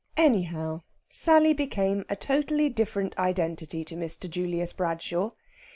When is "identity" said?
3.19-3.85